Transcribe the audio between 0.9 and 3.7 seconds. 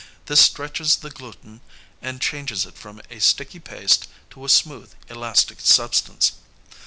the gluten and changes it from a sticky